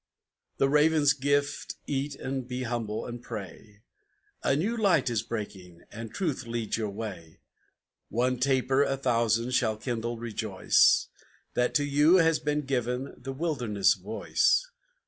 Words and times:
IV 0.01 0.57
"The 0.57 0.69
raven's 0.69 1.13
gift 1.13 1.75
eat 1.85 2.15
and 2.15 2.47
be 2.47 2.63
humble 2.63 3.05
and 3.05 3.21
pray, 3.21 3.83
A 4.41 4.55
new 4.55 4.75
light 4.75 5.11
is 5.11 5.21
breaking, 5.21 5.83
and 5.91 6.11
Truth 6.11 6.47
leads 6.47 6.75
your 6.75 6.89
way; 6.89 7.39
One 8.09 8.39
taper 8.39 8.81
a 8.81 8.97
thousand 8.97 9.51
shall 9.51 9.77
kindle: 9.77 10.17
rejoice 10.17 11.07
That 11.53 11.75
to 11.75 11.83
you 11.83 12.15
has 12.15 12.39
been 12.39 12.61
given 12.63 13.13
the 13.15 13.31
wilderness 13.31 13.93
voice!" 13.93 14.65